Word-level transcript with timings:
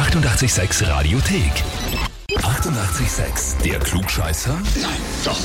886 0.00 0.88
Radiothek. 0.88 1.52
88,6. 2.30 3.62
Der 3.62 3.78
Klugscheißer? 3.80 4.54
Nein, 4.80 4.90
doch. 5.26 5.38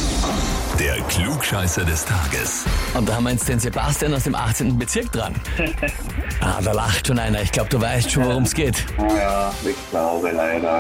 Der 0.80 0.96
Klugscheißer 1.10 1.84
des 1.84 2.06
Tages. 2.06 2.64
Und 2.94 3.10
da 3.10 3.16
haben 3.16 3.26
wir 3.26 3.32
jetzt 3.32 3.50
den 3.50 3.60
Sebastian 3.60 4.14
aus 4.14 4.24
dem 4.24 4.34
18. 4.34 4.78
Bezirk 4.78 5.12
dran. 5.12 5.36
Ah, 6.42 6.60
da 6.62 6.74
lacht 6.74 7.08
schon 7.08 7.18
einer. 7.18 7.42
Ich 7.42 7.52
glaube, 7.52 7.70
du 7.70 7.80
weißt 7.80 8.12
schon, 8.12 8.26
worum 8.26 8.44
es 8.44 8.54
geht. 8.54 8.86
Ja, 9.18 9.54
ich 9.64 9.90
glaube 9.90 10.32
leider. 10.32 10.80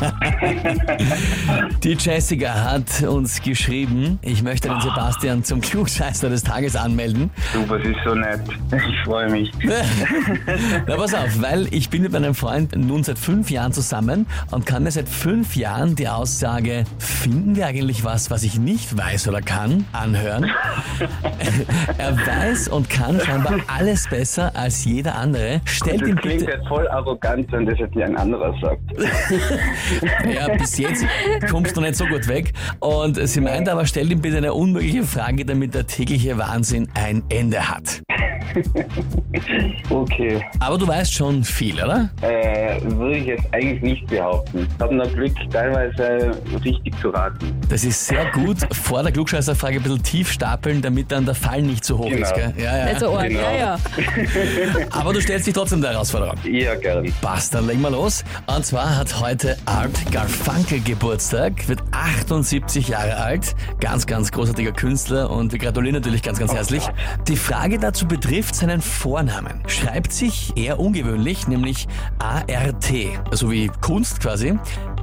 Die 1.84 1.98
Jessica 2.00 2.54
hat 2.54 3.02
uns 3.02 3.42
geschrieben, 3.42 4.18
ich 4.22 4.42
möchte 4.42 4.68
den 4.70 4.80
Sebastian 4.80 5.44
zum 5.44 5.60
Klugscheißer 5.60 6.30
des 6.30 6.42
Tages 6.42 6.76
anmelden. 6.76 7.28
Super, 7.52 7.78
das 7.78 7.88
ist 7.88 7.98
so 8.06 8.14
nett. 8.14 8.40
Ich 8.88 9.04
freue 9.04 9.30
mich. 9.30 9.52
Na, 10.86 10.96
pass 10.96 11.12
auf, 11.12 11.42
weil 11.42 11.68
ich 11.74 11.90
bin 11.90 12.00
mit 12.02 12.12
meinem 12.12 12.34
Freund 12.34 12.74
nun 12.74 13.04
seit 13.04 13.18
fünf 13.18 13.50
Jahren 13.50 13.72
zusammen 13.72 14.26
und 14.50 14.64
kann 14.64 14.82
mir 14.82 14.90
seit 14.90 15.10
fünf 15.10 15.56
Jahren 15.56 15.94
die 15.94 16.08
Aussage, 16.08 16.84
finden 16.98 17.54
wir 17.54 17.66
eigentlich 17.66 18.02
was, 18.02 18.30
was 18.30 18.44
ich 18.44 18.58
nicht 18.58 18.96
weiß 18.96 19.28
oder 19.28 19.42
kann, 19.42 19.84
anhören. 19.92 20.50
er 21.98 22.16
weiß 22.16 22.68
und 22.68 22.88
kann 22.88 23.20
scheinbar 23.20 23.58
alles 23.66 24.08
besser 24.08 24.52
als 24.56 24.86
jeder 24.86 25.16
andere. 25.16 25.60
Stellt 25.66 26.00
Das 26.00 26.08
ihm 26.08 26.16
klingt 26.16 26.40
bitte... 26.40 26.52
jetzt 26.52 26.66
voll 26.66 26.88
arrogant, 26.88 27.52
wenn 27.52 27.66
das 27.66 27.78
jetzt 27.78 27.96
ein 27.96 28.16
anderer 28.16 28.54
sagt. 28.62 28.82
Ja, 30.32 30.48
bis 30.56 30.78
jetzt 30.78 31.04
kommst 31.50 31.73
du 31.76 31.80
nicht 31.80 31.96
so 31.96 32.06
gut 32.06 32.28
weg. 32.28 32.52
Und 32.80 33.16
sie 33.28 33.40
meint 33.40 33.68
aber, 33.68 33.86
stell 33.86 34.10
ihm 34.10 34.20
bitte 34.20 34.38
eine 34.38 34.54
unmögliche 34.54 35.04
Frage, 35.04 35.44
damit 35.44 35.74
der 35.74 35.86
tägliche 35.86 36.38
Wahnsinn 36.38 36.88
ein 36.94 37.22
Ende 37.28 37.68
hat. 37.68 38.02
Okay, 39.90 40.42
Aber 40.60 40.78
du 40.78 40.86
weißt 40.86 41.12
schon 41.12 41.44
viel, 41.44 41.74
oder? 41.82 42.08
äh, 42.22 42.80
würde 42.82 43.16
ich 43.18 43.26
jetzt 43.26 43.44
eigentlich 43.52 43.82
nicht 43.82 44.06
behaupten. 44.06 44.66
Ich 44.74 44.82
habe 44.82 44.94
noch 44.94 45.12
Glück, 45.12 45.32
teilweise 45.50 46.30
richtig 46.64 46.98
zu 47.00 47.10
raten. 47.10 47.54
Das 47.68 47.84
ist 47.84 48.06
sehr 48.06 48.30
gut. 48.32 48.58
Vor 48.72 49.02
der 49.02 49.12
Klugscheißerfrage 49.12 49.76
ein 49.76 49.82
bisschen 49.82 50.02
tief 50.02 50.32
stapeln, 50.32 50.80
damit 50.82 51.10
dann 51.12 51.24
der 51.26 51.34
Fall 51.34 51.62
nicht 51.62 51.84
zu 51.84 51.98
hoch 51.98 52.08
Genau. 52.08 52.22
ist. 52.22 52.34
Gell? 52.34 52.54
Ja, 52.56 52.76
ja. 52.78 52.84
Nicht 52.86 53.00
so 53.00 53.16
arg, 53.16 53.28
Genau. 53.28 53.40
ja, 53.42 53.52
ja. 53.56 53.78
Aber 54.90 55.12
du 55.12 55.20
stellst 55.20 55.46
dich 55.46 55.54
trotzdem 55.54 55.80
der 55.80 55.92
Herausforderung. 55.92 56.36
Ja, 56.44 56.74
gern. 56.76 57.12
Passt, 57.20 57.54
dann 57.54 57.66
legen 57.66 57.80
wir 57.82 57.90
los. 57.90 58.24
Und 58.46 58.64
zwar 58.64 58.96
hat 58.96 59.20
heute 59.20 59.56
Art 59.66 59.90
Garfunkel 60.10 60.80
Geburtstag, 60.80 61.68
wird 61.68 61.80
78 61.92 62.88
Jahre 62.88 63.16
alt. 63.16 63.54
Ganz, 63.80 64.06
ganz 64.06 64.30
großartiger 64.32 64.72
Künstler 64.72 65.30
und 65.30 65.52
wir 65.52 65.58
gratulieren 65.58 65.94
natürlich 65.94 66.22
ganz, 66.22 66.38
ganz 66.38 66.54
herzlich. 66.54 66.82
Die 67.28 67.36
Frage 67.36 67.78
dazu 67.78 68.06
betrifft 68.06 68.33
seinen 68.42 68.80
Vornamen. 68.80 69.62
Schreibt 69.68 70.12
sich 70.12 70.56
eher 70.56 70.80
ungewöhnlich, 70.80 71.46
nämlich 71.46 71.86
ART, 72.18 72.92
also 73.30 73.50
wie 73.50 73.68
Kunst 73.80 74.20
quasi. 74.20 74.58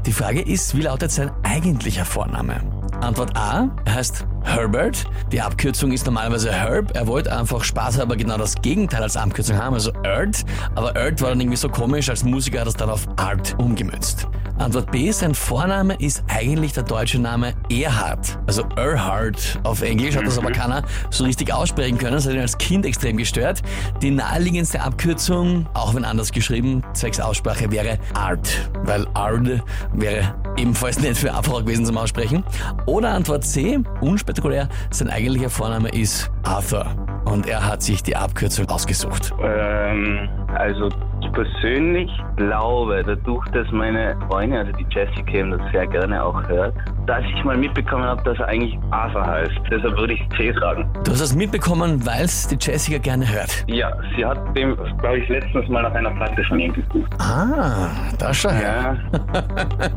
Die 0.05 0.11
Frage 0.11 0.41
ist, 0.41 0.75
wie 0.75 0.81
lautet 0.81 1.11
sein 1.11 1.31
eigentlicher 1.43 2.03
Vorname? 2.03 2.61
Antwort 2.99 3.37
A, 3.37 3.69
er 3.85 3.95
heißt 3.95 4.25
Herbert. 4.43 5.05
Die 5.31 5.41
Abkürzung 5.41 5.91
ist 5.91 6.05
normalerweise 6.05 6.51
Herb. 6.51 6.95
Er 6.95 7.07
wollte 7.07 7.35
einfach 7.35 7.63
Spaß 7.63 7.99
aber 7.99 8.17
genau 8.17 8.37
das 8.37 8.55
Gegenteil 8.55 9.03
als 9.03 9.15
Abkürzung 9.15 9.57
haben, 9.57 9.75
also 9.75 9.91
Ert. 10.03 10.43
Aber 10.75 10.95
Ert 10.95 11.21
war 11.21 11.29
dann 11.29 11.39
irgendwie 11.39 11.57
so 11.57 11.69
komisch, 11.69 12.09
als 12.09 12.23
Musiker 12.23 12.59
hat 12.59 12.67
er 12.67 12.69
es 12.69 12.75
dann 12.75 12.89
auf 12.89 13.07
Art 13.15 13.55
umgemünzt. 13.57 14.27
Antwort 14.61 14.91
B, 14.91 15.11
sein 15.11 15.33
Vorname 15.33 15.95
ist 15.95 16.23
eigentlich 16.27 16.73
der 16.73 16.83
deutsche 16.83 17.19
Name 17.19 17.53
Erhard. 17.69 18.37
Also 18.45 18.63
Erhard 18.75 19.59
auf 19.63 19.81
Englisch, 19.81 20.15
hat 20.15 20.27
das 20.27 20.37
aber 20.37 20.51
keiner 20.51 20.83
so 21.09 21.23
richtig 21.23 21.51
aussprechen 21.51 21.97
können. 21.97 22.13
Das 22.13 22.27
hat 22.27 22.33
ihn 22.33 22.39
als 22.39 22.57
Kind 22.57 22.85
extrem 22.85 23.17
gestört. 23.17 23.63
Die 24.03 24.11
naheliegendste 24.11 24.81
Abkürzung, 24.81 25.67
auch 25.73 25.95
wenn 25.95 26.05
anders 26.05 26.31
geschrieben, 26.31 26.83
zwecks 26.93 27.19
Aussprache 27.19 27.71
wäre 27.71 27.97
Art. 28.13 28.69
Weil 28.83 29.07
Ard 29.15 29.63
wäre 29.93 30.35
ebenfalls 30.57 30.99
nicht 30.99 31.17
für 31.17 31.33
einfach 31.33 31.59
gewesen 31.59 31.85
zum 31.85 31.97
Aussprechen. 31.97 32.43
Oder 32.85 33.09
Antwort 33.09 33.43
C, 33.43 33.79
unspektakulär, 34.01 34.69
sein 34.91 35.09
eigentlicher 35.09 35.49
Vorname 35.49 35.89
ist 35.89 36.29
Arthur. 36.43 36.85
Und 37.25 37.47
er 37.47 37.65
hat 37.65 37.81
sich 37.81 38.03
die 38.03 38.15
Abkürzung 38.15 38.69
ausgesucht. 38.69 39.33
Ähm, 39.41 40.29
also 40.53 40.89
ich 41.21 41.31
persönlich 41.31 42.11
glaube, 42.35 43.03
dadurch, 43.05 43.47
dass 43.49 43.69
meine 43.71 44.15
Freundin, 44.27 44.59
also 44.59 44.71
die 44.73 44.85
Jessica, 44.89 45.31
eben 45.31 45.51
das 45.51 45.61
sehr 45.71 45.87
gerne 45.87 46.23
auch 46.23 46.41
hört, 46.47 46.73
dass 47.07 47.23
ich 47.35 47.43
mal 47.43 47.57
mitbekommen 47.57 48.03
habe, 48.03 48.21
dass 48.23 48.37
er 48.39 48.47
eigentlich 48.47 48.77
Arthur 48.91 49.25
heißt. 49.25 49.51
Deshalb 49.69 49.97
würde 49.97 50.13
ich 50.13 50.21
C 50.37 50.53
sagen. 50.59 50.87
Du 51.03 51.11
hast 51.11 51.21
das 51.21 51.35
mitbekommen, 51.35 52.05
weil 52.05 52.25
es 52.25 52.47
die 52.47 52.57
Jessica 52.59 52.97
gerne 52.97 53.31
hört. 53.31 53.63
Ja, 53.67 53.91
sie 54.15 54.25
hat 54.25 54.39
dem, 54.55 54.75
glaube 54.99 55.19
ich, 55.19 55.29
letztens 55.29 55.67
mal 55.69 55.83
nach 55.83 55.93
einer 55.93 56.11
Platte 56.11 56.43
von 56.45 56.59
ihm 56.59 56.73
gesucht. 56.73 57.11
Ah, 57.19 57.89
da 58.17 58.31
her. 58.31 58.61
Ja, 58.61 58.97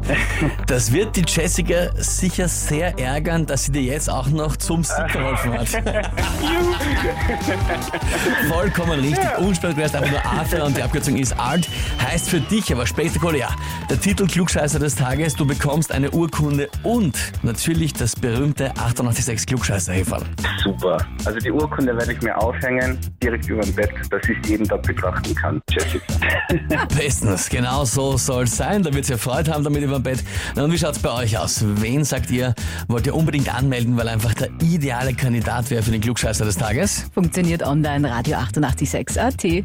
Das 0.66 0.92
wird 0.92 1.16
die 1.16 1.24
Jessica 1.26 1.90
sicher 1.94 2.48
sehr 2.48 2.98
ärgern, 2.98 3.46
dass 3.46 3.66
sie 3.66 3.72
dir 3.72 3.82
jetzt 3.82 4.10
auch 4.10 4.28
noch 4.28 4.56
zum 4.56 4.82
Sieg 4.82 5.06
geholfen 5.12 5.58
hat. 5.58 5.68
Vollkommen 8.48 9.00
richtig. 9.00 9.38
Unspektakulär 9.38 9.86
ist 9.86 9.96
einfach 9.96 10.10
nur 10.10 10.24
Arthur 10.24 10.64
und 10.64 10.76
die 10.76 10.82
Abkürzung 10.82 11.13
ist 11.18 11.38
Art. 11.38 11.68
Heißt 12.02 12.28
für 12.30 12.40
dich 12.40 12.72
aber 12.72 12.86
spektakulär. 12.86 13.48
Der 13.90 14.00
Titel 14.00 14.26
Klugscheißer 14.26 14.78
des 14.78 14.94
Tages, 14.96 15.34
du 15.34 15.46
bekommst 15.46 15.92
eine 15.92 16.10
Urkunde 16.10 16.68
und 16.82 17.16
natürlich 17.42 17.92
das 17.92 18.16
berühmte 18.16 18.70
886 18.76 19.46
klugscheißer 19.46 19.92
-Häferl. 19.92 20.24
super. 20.62 20.98
Also 21.24 21.38
die 21.38 21.50
Urkunde 21.50 21.96
werde 21.96 22.12
ich 22.12 22.22
mir 22.22 22.36
aufhängen, 22.36 22.98
direkt 23.22 23.48
über 23.48 23.62
dem 23.62 23.74
Bett, 23.74 23.90
dass 24.10 24.22
ich 24.28 24.48
jeden 24.48 24.66
Tag 24.66 24.82
betrachten 24.82 25.34
kann. 25.34 25.60
Jessica. 25.70 26.04
Bestens, 26.96 27.48
genau 27.48 27.84
so 27.84 28.16
soll 28.16 28.44
es 28.44 28.56
sein. 28.56 28.82
Da 28.82 28.92
wird 28.92 29.08
ihr 29.08 29.18
Freude 29.18 29.52
haben 29.52 29.64
damit 29.64 29.82
über 29.82 29.98
dem 29.98 30.02
Bett. 30.02 30.24
Na 30.54 30.64
und 30.64 30.72
wie 30.72 30.78
schaut's 30.78 30.98
bei 30.98 31.12
euch 31.12 31.38
aus? 31.38 31.64
Wen 31.80 32.04
sagt 32.04 32.30
ihr, 32.30 32.54
wollt 32.88 33.06
ihr 33.06 33.14
unbedingt 33.14 33.54
anmelden, 33.54 33.96
weil 33.96 34.08
einfach 34.08 34.34
der 34.34 34.48
ideale 34.62 35.14
Kandidat 35.14 35.70
wäre 35.70 35.82
für 35.82 35.90
den 35.90 36.00
Klugscheißer 36.00 36.44
des 36.44 36.56
Tages? 36.56 37.06
Funktioniert 37.12 37.62
online 37.62 38.10
Radio 38.10 38.36
886 38.36 39.20
AT. 39.20 39.64